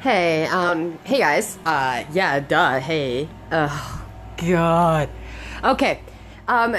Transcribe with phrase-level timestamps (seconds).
[0.00, 1.58] Hey, um, hey guys.
[1.66, 3.28] Uh, yeah, duh, hey.
[3.50, 5.08] Oh, God.
[5.64, 6.00] Okay,
[6.46, 6.76] um,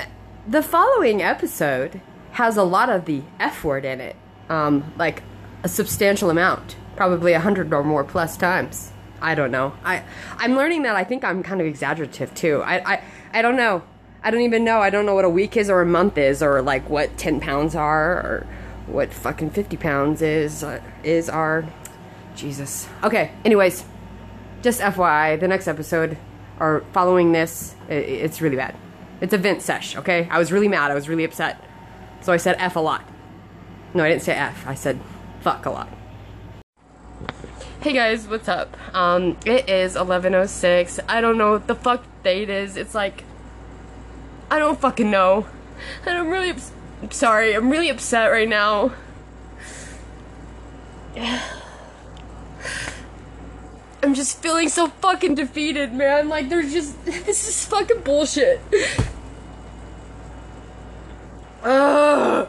[0.48, 2.00] the following episode
[2.32, 4.16] has a lot of the F word in it.
[4.48, 5.22] Um, like
[5.64, 6.78] a substantial amount.
[6.96, 8.94] Probably a hundred or more plus times.
[9.22, 9.74] I don't know.
[9.84, 10.04] I,
[10.38, 12.62] I'm learning that I think I'm kind of exaggerative too.
[12.62, 13.84] I, I, I don't know.
[14.24, 14.80] I don't even know.
[14.80, 17.42] I don't know what a week is or a month is or like what 10
[17.42, 18.48] pounds are or
[18.88, 21.66] what fucking 50 pounds is, uh, is, are.
[22.40, 22.88] Jesus.
[23.04, 23.84] Okay, anyways,
[24.62, 26.18] just FYI, the next episode,
[26.60, 28.76] or following this, it's really bad.
[29.22, 30.28] It's a vent sesh, okay?
[30.32, 31.64] I was really mad, I was really upset.
[32.22, 33.04] So I said F a lot.
[33.94, 35.00] No, I didn't say F, I said
[35.42, 35.90] fuck a lot.
[37.82, 38.76] Hey guys, what's up?
[38.94, 41.00] Um, it is 11.06.
[41.08, 42.76] I don't know what the fuck date is.
[42.76, 43.24] It's like,
[44.52, 45.48] I don't fucking know.
[46.06, 46.56] And I'm really,
[47.10, 48.92] sorry, I'm really upset right now.
[54.02, 56.30] I'm just feeling so fucking defeated, man.
[56.30, 56.96] Like, there's just.
[57.06, 58.62] This is fucking bullshit.
[61.64, 62.48] Ugh.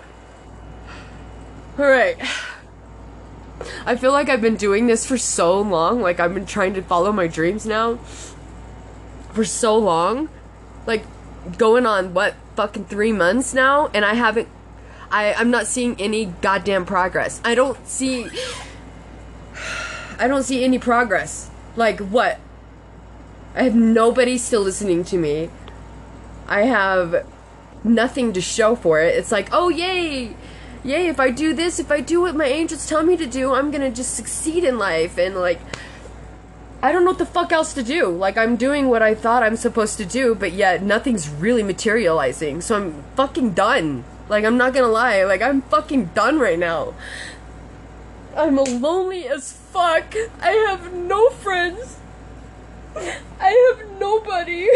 [1.79, 2.17] Alright.
[3.85, 6.01] I feel like I've been doing this for so long.
[6.01, 7.97] Like, I've been trying to follow my dreams now
[9.33, 10.29] for so long.
[10.87, 11.05] Like,
[11.59, 13.89] going on, what, fucking three months now?
[13.93, 14.49] And I haven't.
[15.11, 17.41] I, I'm not seeing any goddamn progress.
[17.45, 18.29] I don't see.
[20.21, 21.51] I don't see any progress.
[21.77, 22.39] Like, what?
[23.55, 25.49] I have nobody still listening to me.
[26.47, 27.27] I have
[27.83, 29.17] nothing to show for it.
[29.17, 30.37] It's like, oh, yay!
[30.85, 33.55] Yay, if I do this, if I do what my angels tell me to do,
[33.55, 35.17] I'm gonna just succeed in life.
[35.17, 35.61] And, like,
[36.83, 38.09] I don't know what the fuck else to do.
[38.09, 42.61] Like, I'm doing what I thought I'm supposed to do, but yet nothing's really materializing.
[42.61, 44.05] So I'm fucking done.
[44.29, 45.25] Like, I'm not gonna lie.
[45.25, 46.95] Like, I'm fucking done right now.
[48.37, 50.15] I'm lonely as fuck.
[50.41, 51.99] I have no friends.
[52.97, 54.69] I have nobody.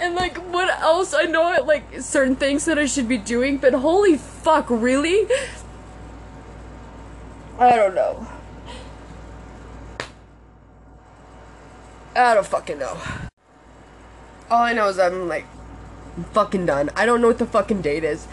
[0.00, 1.14] And like, what else?
[1.14, 5.28] I know it like certain things that I should be doing, but holy fuck, really?
[7.56, 8.26] I don't know.
[12.16, 12.98] I don't fucking know.
[14.50, 15.46] All I know is I'm like
[16.32, 16.90] fucking done.
[16.96, 18.26] I don't know what the fucking date is.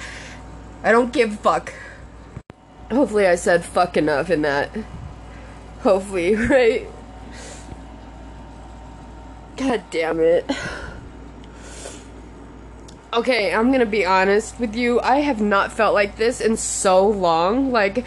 [0.83, 1.73] I don't give fuck.
[2.91, 4.69] Hopefully I said fuck enough in that.
[5.81, 6.87] Hopefully, right?
[9.57, 10.49] God damn it.
[13.11, 15.01] Okay, I'm gonna be honest with you.
[15.01, 17.71] I have not felt like this in so long.
[17.71, 18.05] Like,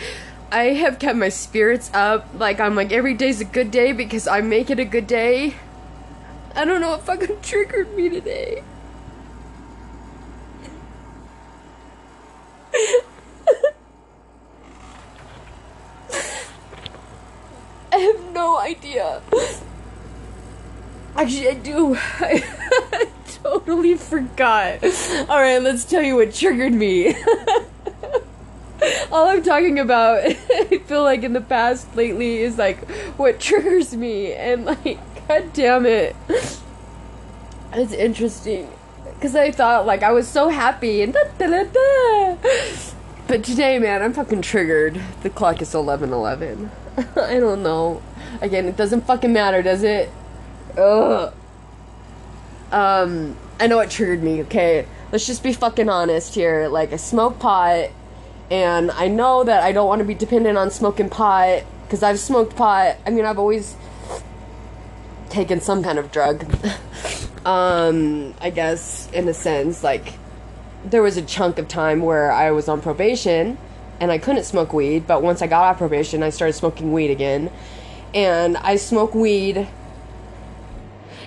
[0.53, 2.29] I have kept my spirits up.
[2.35, 5.55] Like, I'm like, every day's a good day because I make it a good day.
[6.55, 8.63] I don't know what fucking triggered me today.
[17.93, 19.23] I have no idea.
[21.15, 21.95] Actually, I do.
[22.21, 24.83] I totally forgot.
[24.83, 27.15] Alright, let's tell you what triggered me.
[29.13, 33.95] All I'm talking about, I feel like in the past lately, is like what triggers
[33.95, 34.33] me.
[34.33, 36.17] And like, god damn it.
[37.75, 38.69] It's interesting.
[39.15, 42.37] Because I thought, like, I was so happy and da, da, da, da.
[43.29, 45.01] But today, man, I'm fucking triggered.
[45.23, 46.71] The clock is 11:11.
[47.17, 48.03] I don't know.
[48.41, 50.11] Again, it doesn't fucking matter, does it?
[50.77, 51.33] Ugh.
[52.71, 54.43] Um, I know it triggered me.
[54.43, 56.69] Okay, let's just be fucking honest here.
[56.69, 57.91] Like, I smoke pot,
[58.51, 62.19] and I know that I don't want to be dependent on smoking pot because I've
[62.19, 62.97] smoked pot.
[63.07, 63.77] I mean, I've always
[65.29, 66.45] taken some kind of drug.
[67.47, 70.15] um, I guess in a sense, like
[70.85, 73.59] there was a chunk of time where I was on probation
[74.03, 77.13] and I couldn't smoke weed, but once I got off probation, I started smoking weed
[77.13, 77.53] again.
[78.13, 79.69] And I smoke weed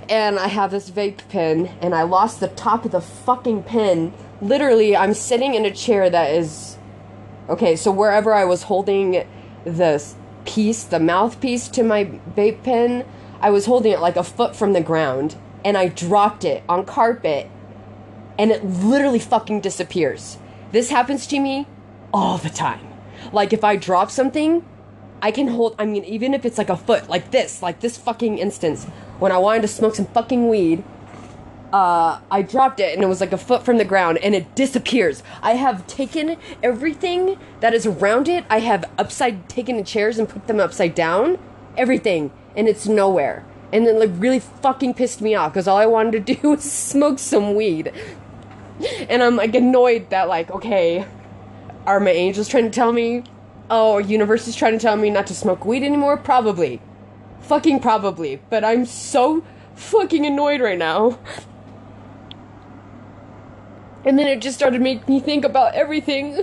[0.10, 4.14] and I have this vape pen and I lost the top of the fucking pen.
[4.42, 6.78] Literally, I'm sitting in a chair that is
[7.48, 9.26] okay, so wherever I was holding
[9.64, 10.06] the
[10.44, 12.04] piece, the mouthpiece to my
[12.36, 13.06] vape pen,
[13.40, 16.86] I was holding it like a foot from the ground and I dropped it on
[16.86, 17.50] carpet
[18.38, 20.38] and it literally fucking disappears.
[20.74, 21.68] This happens to me
[22.16, 22.88] all the time.
[23.34, 24.66] Like if I drop something,
[25.22, 27.98] I can hold I mean even if it's like a foot, like this, like this
[27.98, 28.86] fucking instance
[29.20, 30.84] when I wanted to smoke some fucking weed,
[31.74, 34.56] uh, I dropped it and it was like a foot from the ground and it
[34.56, 35.24] disappears.
[35.42, 38.46] I have taken everything that is around it.
[38.50, 41.38] I have upside taken the chairs and put them upside down,
[41.78, 43.46] everything, and it's nowhere.
[43.74, 46.64] And then like really fucking pissed me off because all I wanted to do was
[46.64, 47.92] smoke some weed.
[49.10, 51.06] And I'm like annoyed that like okay,
[51.86, 53.24] Are my angels trying to tell me?
[53.70, 56.18] Oh, our universe is trying to tell me not to smoke weed anymore?
[56.18, 56.82] Probably.
[57.42, 58.42] Fucking probably.
[58.50, 59.44] But I'm so
[59.76, 61.20] fucking annoyed right now.
[64.06, 66.42] And then it just started make me think about everything.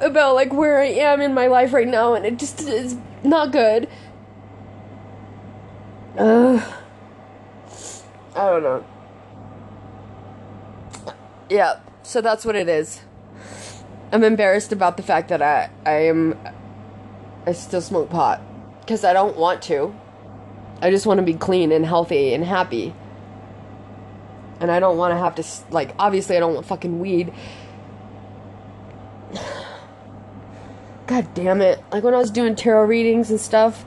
[0.00, 3.52] About like where I am in my life right now and it just is not
[3.52, 3.88] good.
[8.36, 8.84] I don't know.
[11.50, 13.02] Yeah, so that's what it is.
[14.12, 16.38] I'm embarrassed about the fact that I I am
[17.46, 18.42] I still smoke pot
[18.80, 19.94] because I don't want to.
[20.82, 22.94] I just want to be clean and healthy and happy.
[24.60, 27.32] And I don't want to have to like obviously I don't want fucking weed.
[31.06, 31.82] God damn it.
[31.90, 33.86] Like when I was doing tarot readings and stuff,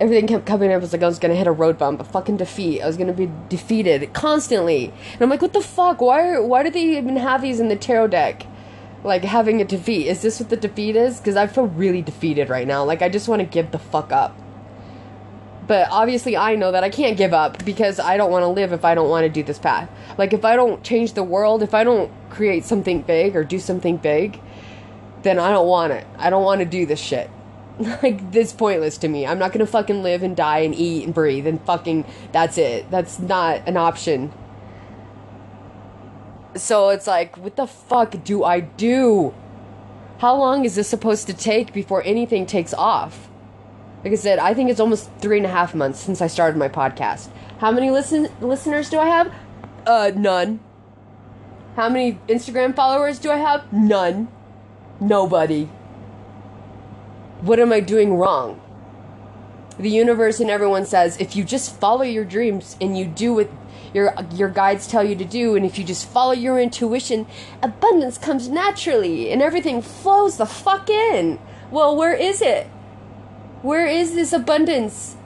[0.00, 0.78] everything kept coming up.
[0.78, 2.80] It was like I was gonna hit a road bump, a fucking defeat.
[2.80, 4.86] I was gonna be defeated constantly.
[5.12, 6.00] And I'm like, what the fuck?
[6.00, 8.46] Why why do they even have these in the tarot deck?
[9.04, 10.08] Like having a defeat.
[10.08, 11.18] Is this what the defeat is?
[11.18, 12.84] Because I feel really defeated right now.
[12.84, 14.36] Like I just want to give the fuck up.
[15.66, 18.72] But obviously, I know that I can't give up because I don't want to live
[18.72, 19.88] if I don't want to do this path.
[20.18, 23.58] Like, if I don't change the world, if I don't create something big or do
[23.58, 24.40] something big,
[25.22, 26.06] then I don't want it.
[26.18, 27.30] I don't want to do this shit.
[28.04, 29.26] Like, this pointless to me.
[29.26, 32.04] I'm not gonna fucking live and die and eat and breathe and fucking.
[32.30, 32.88] That's it.
[32.88, 34.32] That's not an option.
[36.56, 39.34] So it's like, what the fuck do I do?
[40.18, 43.28] How long is this supposed to take before anything takes off?
[44.04, 46.56] Like I said, I think it's almost three and a half months since I started
[46.56, 47.28] my podcast.
[47.58, 49.32] How many listen listeners do I have?
[49.86, 50.60] Uh, none.
[51.76, 53.72] How many Instagram followers do I have?
[53.72, 54.28] None.
[55.00, 55.64] Nobody.
[57.40, 58.60] What am I doing wrong?
[59.78, 63.50] The universe and everyone says if you just follow your dreams and you do what
[63.92, 67.26] your your guides tell you to do and if you just follow your intuition,
[67.62, 71.38] abundance comes naturally and everything flows the fuck in.
[71.70, 72.66] Well, where is it?
[73.62, 75.16] Where is this abundance?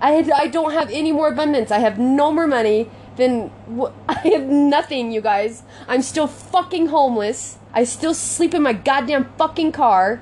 [0.00, 1.70] I had, I don't have any more abundance.
[1.70, 3.52] I have no more money than
[4.08, 5.62] I have nothing, you guys.
[5.86, 7.58] I'm still fucking homeless.
[7.72, 10.20] I still sleep in my goddamn fucking car.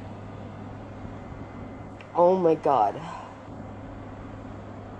[2.14, 3.00] Oh my god.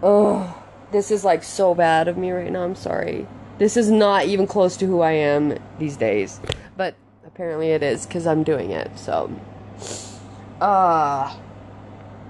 [0.03, 0.60] Ugh.
[0.93, 2.65] This is like so bad of me right now.
[2.65, 3.27] I'm sorry.
[3.59, 6.41] This is not even close to who I am these days.
[6.77, 6.95] But
[7.27, 8.99] apparently it is because I'm doing it.
[8.99, 9.31] So.
[10.61, 11.37] Ah.
[11.37, 11.41] Uh,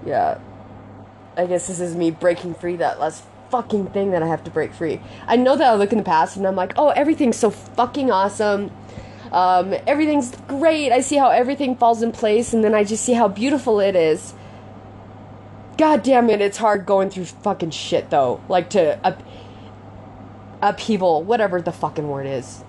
[0.05, 0.39] yeah.
[1.37, 4.51] I guess this is me breaking free that last fucking thing that I have to
[4.51, 5.01] break free.
[5.27, 8.11] I know that I look in the past and I'm like, oh, everything's so fucking
[8.11, 8.71] awesome.
[9.31, 10.91] Um, everything's great.
[10.91, 13.95] I see how everything falls in place, and then I just see how beautiful it
[13.95, 14.33] is.
[15.81, 18.39] God damn it, it's hard going through fucking shit though.
[18.47, 19.23] Like to up,
[20.61, 22.63] upheaval, whatever the fucking word is.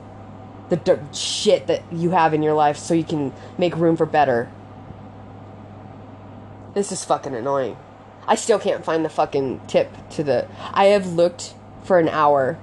[0.70, 4.06] The d- shit that you have in your life so you can make room for
[4.06, 4.50] better.
[6.72, 7.76] This is fucking annoying.
[8.26, 10.48] I still can't find the fucking tip to the.
[10.72, 11.54] I have looked
[11.84, 12.58] for an hour.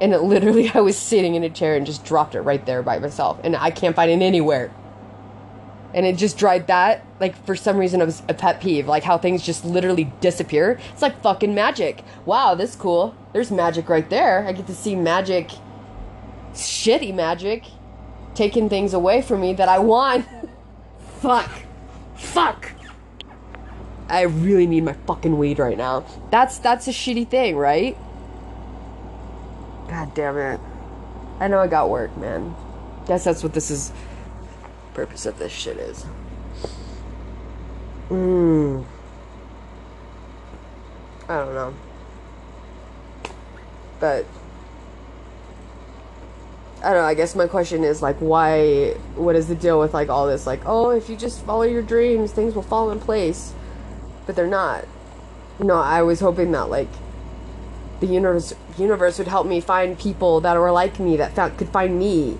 [0.00, 2.82] And it literally, I was sitting in a chair and just dropped it right there
[2.82, 3.38] by myself.
[3.44, 4.72] And I can't find it anywhere.
[5.94, 7.04] And it just dried that.
[7.18, 8.86] Like, for some reason, it was a pet peeve.
[8.86, 10.78] Like, how things just literally disappear.
[10.92, 12.04] It's like fucking magic.
[12.26, 13.16] Wow, this cool.
[13.32, 14.46] There's magic right there.
[14.46, 15.50] I get to see magic.
[16.52, 17.64] Shitty magic.
[18.34, 20.26] Taking things away from me that I want.
[21.20, 21.50] Fuck.
[22.16, 22.72] Fuck.
[24.08, 26.06] I really need my fucking weed right now.
[26.30, 27.96] That's that's a shitty thing, right?
[29.88, 30.60] God damn it.
[31.40, 32.54] I know I got work, man.
[33.06, 33.92] Guess that's what this is
[34.94, 36.04] purpose of this shit is.
[38.08, 38.84] Mmm.
[41.28, 41.74] I don't know.
[44.00, 44.26] But
[46.82, 49.92] I don't know, I guess my question is like why what is the deal with
[49.92, 53.00] like all this like oh if you just follow your dreams things will fall in
[53.00, 53.52] place
[54.28, 54.84] but they're not.
[55.58, 56.90] No, I was hoping that like
[58.00, 61.70] the universe universe would help me find people that were like me that found, could
[61.70, 62.36] find me.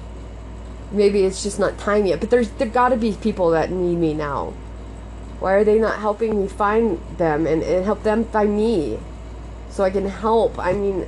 [0.90, 3.96] Maybe it's just not time yet, but there's there got to be people that need
[3.96, 4.54] me now.
[5.40, 8.98] Why are they not helping me find them and, and help them find me?
[9.70, 10.58] So I can help.
[10.58, 11.06] I mean,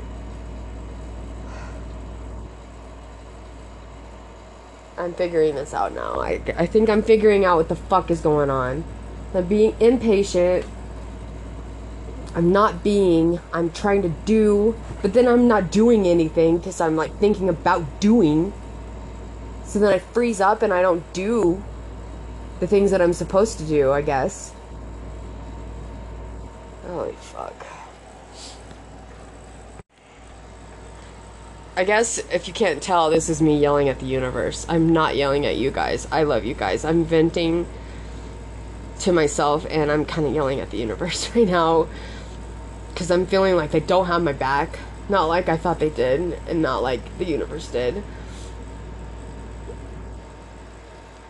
[5.01, 6.21] I'm figuring this out now.
[6.21, 8.85] I, I think I'm figuring out what the fuck is going on.
[9.35, 10.67] I'm being impatient.
[12.35, 16.95] I'm not being, I'm trying to do, but then I'm not doing anything because I'm
[16.95, 18.53] like thinking about doing.
[19.71, 21.63] So then I freeze up and I don't do
[22.59, 24.53] the things that I'm supposed to do, I guess.
[26.89, 27.55] Holy fuck.
[31.77, 34.67] I guess if you can't tell, this is me yelling at the universe.
[34.69, 36.09] I'm not yelling at you guys.
[36.11, 36.85] I love you guys.
[36.85, 37.69] I'm venting
[38.99, 41.87] to myself and I'm kind of yelling at the universe right now
[42.93, 44.81] because I'm feeling like they don't have my back.
[45.09, 48.03] Not like I thought they did, and not like the universe did.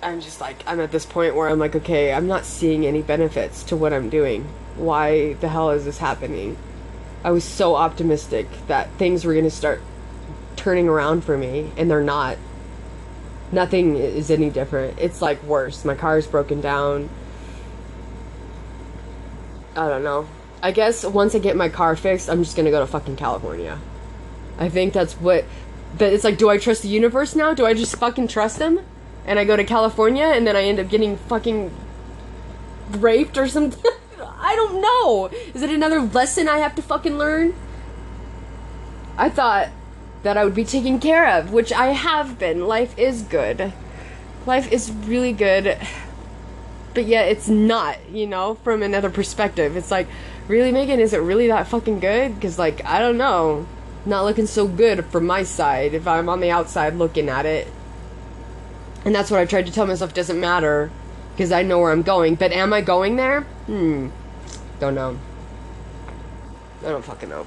[0.02, 3.02] I'm just like, I'm at this point where I'm like, okay, I'm not seeing any
[3.02, 4.45] benefits to what I'm doing.
[4.76, 6.57] Why the hell is this happening?
[7.23, 9.83] I was so optimistic that things were going to start
[10.57, 12.38] turning around for me, and they're not.
[13.52, 14.99] Nothing is any different.
[14.99, 15.85] It's like worse.
[15.85, 17.11] My car is broken down.
[19.76, 20.28] I don't know.
[20.62, 23.78] I guess once I get my car fixed, I'm just gonna go to fucking California.
[24.59, 25.45] I think that's what.
[25.99, 27.52] But it's like, do I trust the universe now?
[27.54, 28.80] Do I just fucking trust them?
[29.30, 31.70] And I go to California and then I end up getting fucking
[32.90, 33.80] raped or something?
[34.40, 35.30] I don't know.
[35.54, 37.54] Is it another lesson I have to fucking learn?
[39.16, 39.68] I thought
[40.25, 42.66] that I would be taken care of, which I have been.
[42.66, 43.72] Life is good.
[44.46, 45.78] Life is really good.
[46.92, 49.76] But yet it's not, you know, from another perspective.
[49.76, 50.08] It's like,
[50.49, 52.34] really, Megan, is it really that fucking good?
[52.34, 53.68] Because, like, I don't know.
[54.04, 57.68] Not looking so good from my side if I'm on the outside looking at it.
[59.04, 60.90] And that's what I've tried to tell myself doesn't matter
[61.33, 62.35] because I know where I'm going.
[62.35, 63.42] But am I going there?
[63.66, 64.09] Hmm.
[64.78, 65.19] Don't know.
[66.80, 67.47] I don't fucking know.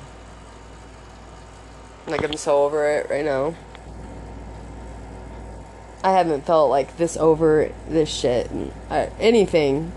[2.08, 3.56] Like, I'm so over it right now.
[6.04, 8.52] I haven't felt like this over this shit.
[8.90, 9.92] Uh, anything.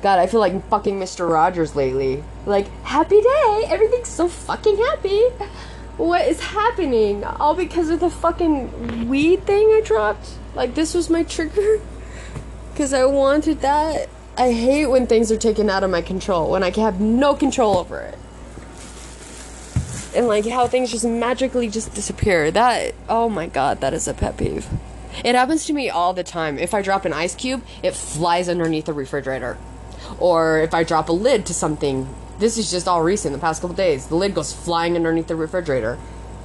[0.00, 1.28] God, I feel like fucking Mr.
[1.28, 2.24] Rogers lately.
[2.46, 3.64] Like, happy day!
[3.68, 5.22] Everything's so fucking happy!
[5.96, 7.22] What is happening?
[7.22, 10.30] All because of the fucking weed thing I dropped?
[10.54, 11.80] Like, this was my trigger?
[12.72, 14.08] Because I wanted that.
[14.38, 17.76] I hate when things are taken out of my control, when I have no control
[17.76, 18.18] over it.
[20.16, 22.50] And like how things just magically just disappear.
[22.50, 24.68] That, oh my god, that is a pet peeve.
[25.22, 26.58] It happens to me all the time.
[26.58, 29.58] If I drop an ice cube, it flies underneath the refrigerator.
[30.18, 32.08] Or if I drop a lid to something,
[32.38, 35.36] this is just all recent, the past couple days, the lid goes flying underneath the
[35.36, 35.98] refrigerator.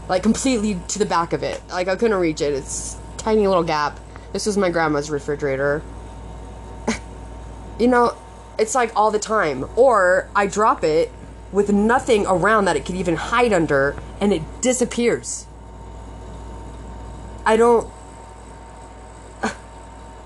[0.07, 1.61] Like completely to the back of it.
[1.69, 2.53] Like I couldn't reach it.
[2.53, 3.99] It's tiny little gap.
[4.31, 5.81] This was my grandma's refrigerator.
[7.79, 8.15] you know,
[8.57, 9.65] it's like all the time.
[9.75, 11.11] Or I drop it
[11.51, 15.47] with nothing around that it could even hide under and it disappears.
[17.45, 17.91] I don't.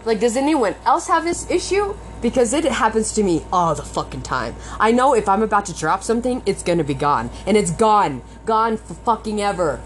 [0.03, 1.95] Like, does anyone else have this issue?
[2.21, 4.55] Because it happens to me all the fucking time.
[4.79, 7.31] I know if I'm about to drop something, it's gonna be gone.
[7.47, 8.21] And it's gone.
[8.45, 9.81] Gone for fucking ever.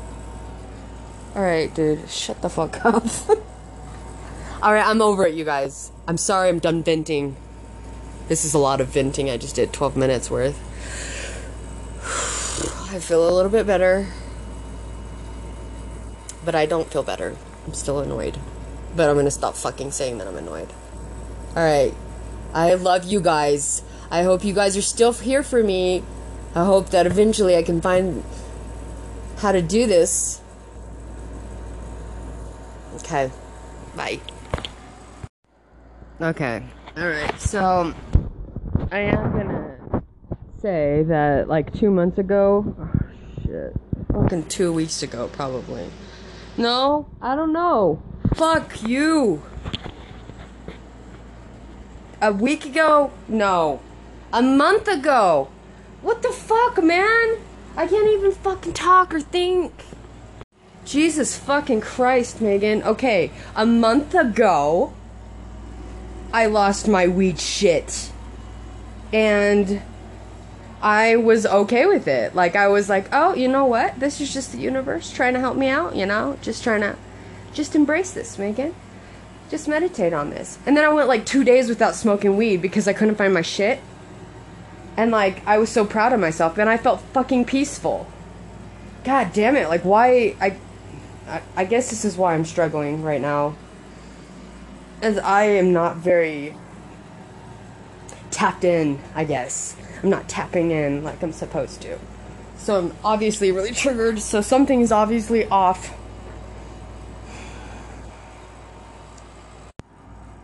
[1.36, 2.10] Alright, dude.
[2.10, 3.06] Shut the fuck up.
[4.64, 5.92] Alright, I'm over it, you guys.
[6.08, 7.36] I'm sorry I'm done venting.
[8.28, 9.30] This is a lot of venting.
[9.30, 10.60] I just did 12 minutes worth.
[12.94, 14.08] I feel a little bit better.
[16.44, 17.36] But I don't feel better.
[17.66, 18.38] I'm still annoyed.
[18.96, 20.70] But I'm gonna stop fucking saying that I'm annoyed.
[21.56, 21.94] Alright.
[22.56, 23.84] I love you guys.
[24.10, 26.04] I hope you guys are still here for me.
[26.56, 28.24] I hope that eventually I can find
[29.40, 30.40] how to do this.
[32.96, 33.30] Okay.
[33.98, 34.22] Bye.
[36.22, 36.64] Okay.
[36.98, 37.94] Alright, so
[38.90, 40.02] I am gonna
[40.62, 42.74] say that like two months ago.
[42.80, 42.90] Oh,
[43.44, 43.76] shit.
[44.14, 45.90] Fucking two weeks ago, probably.
[46.58, 48.02] No, I don't know.
[48.36, 49.44] Fuck you.
[52.22, 53.12] A week ago?
[53.28, 53.82] No.
[54.32, 55.50] A month ago?
[56.02, 57.38] What the fuck, man?
[57.76, 59.74] I can't even fucking talk or think.
[60.86, 62.84] Jesus fucking Christ, Megan.
[62.84, 64.94] Okay, a month ago,
[66.32, 68.12] I lost my weed shit.
[69.12, 69.82] And
[70.82, 72.36] I was okay with it.
[72.36, 74.00] Like, I was like, oh, you know what?
[74.00, 76.38] This is just the universe trying to help me out, you know?
[76.42, 76.96] Just trying to,
[77.54, 78.76] just embrace this, Megan.
[79.50, 80.58] Just meditate on this.
[80.66, 83.42] And then I went like two days without smoking weed because I couldn't find my
[83.42, 83.80] shit.
[84.98, 88.08] And like, I was so proud of myself and I felt fucking peaceful.
[89.04, 89.70] God damn it.
[89.70, 90.36] Like, why?
[90.42, 90.58] I,
[91.28, 93.56] I, I guess this is why I'm struggling right now.
[95.02, 96.56] As I am not very
[98.32, 99.76] tapped in, I guess.
[100.02, 101.98] I'm not tapping in like I'm supposed to.
[102.58, 105.96] So I'm obviously really triggered, so something's obviously off.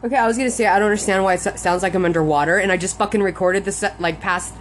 [0.04, 2.72] Okay, I was gonna say I don't understand why it sounds like I'm underwater, and
[2.72, 4.56] I just fucking recorded this like past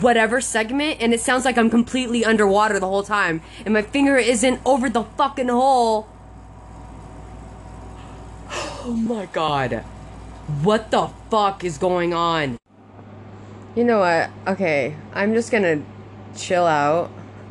[0.00, 4.16] whatever segment, and it sounds like I'm completely underwater the whole time, and my finger
[4.16, 6.08] isn't over the fucking hole.
[8.50, 9.84] Oh my god.
[10.62, 12.56] What the fuck is going on?
[13.76, 14.30] You know what?
[14.46, 15.82] Okay, I'm just gonna
[16.34, 17.10] chill out.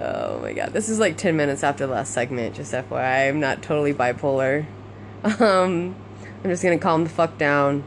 [0.00, 3.28] oh my god, this is like 10 minutes after the last segment, just FYI.
[3.28, 4.66] I'm not totally bipolar.
[5.22, 5.94] Um,
[6.42, 7.84] I'm just gonna calm the fuck down.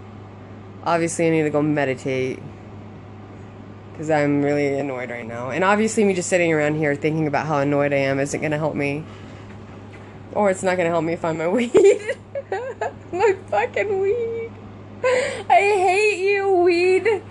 [0.83, 2.39] Obviously, I need to go meditate.
[3.91, 5.49] Because I'm really annoyed right now.
[5.49, 8.59] And obviously, me just sitting around here thinking about how annoyed I am isn't gonna
[8.59, 9.03] help me.
[10.33, 11.71] Or it's not gonna help me find my weed.
[13.11, 14.51] my fucking weed.
[15.03, 17.23] I hate you, weed.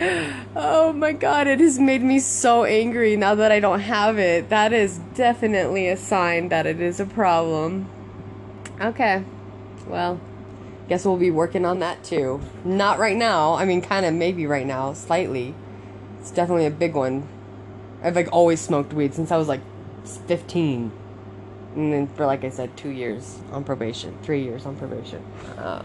[0.00, 4.48] Oh my god, it has made me so angry now that I don't have it.
[4.48, 7.88] That is definitely a sign that it is a problem.
[8.80, 9.24] Okay.
[9.86, 10.20] Well,
[10.88, 12.40] guess we'll be working on that too.
[12.64, 13.54] Not right now.
[13.54, 15.54] I mean, kind of maybe right now, slightly.
[16.20, 17.26] It's definitely a big one.
[18.02, 19.60] I've like always smoked weed since I was like
[20.26, 20.92] 15.
[21.74, 25.22] And then for, like I said, two years on probation, three years on probation.
[25.56, 25.82] Uh,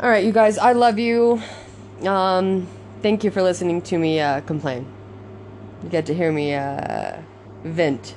[0.00, 1.40] all right, you guys, I love you.
[2.02, 2.66] Um,
[3.02, 4.86] thank you for listening to me uh, complain.
[5.82, 7.20] You get to hear me uh,
[7.62, 8.16] vent